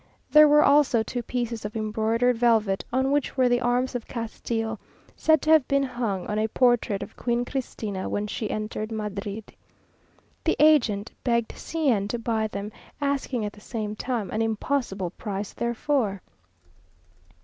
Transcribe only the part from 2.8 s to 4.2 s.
on which were the arms of